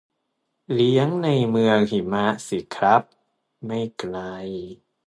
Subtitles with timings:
[0.73, 3.01] เลี้ยงในเมืองหิมะสิครับ
[3.65, 4.17] ไม่ไกล